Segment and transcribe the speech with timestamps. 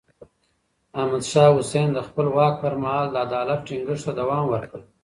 [0.99, 4.79] احمد شاه حسين د خپل واک پر مهال د عدالت ټينګښت ته دوام ورکړ.